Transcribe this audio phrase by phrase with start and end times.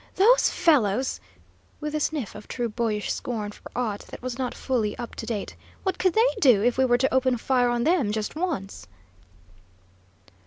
[0.15, 1.19] "Those fellows!"
[1.79, 5.27] with a sniff of true boyish scorn for aught that was not fully up to
[5.27, 5.55] date.
[5.83, 8.87] "What could they do, if we were to open fire on them just once?"